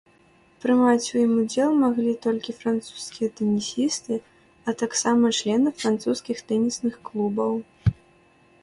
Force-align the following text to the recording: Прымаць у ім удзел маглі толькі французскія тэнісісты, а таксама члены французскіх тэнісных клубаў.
Прымаць 0.63 1.09
у 1.09 1.15
ім 1.25 1.33
удзел 1.41 1.75
маглі 1.83 2.15
толькі 2.25 2.57
французскія 2.61 3.29
тэнісісты, 3.41 4.13
а 4.67 4.77
таксама 4.81 5.25
члены 5.43 5.67
французскіх 5.85 6.37
тэнісных 6.51 6.95
клубаў. 7.13 7.53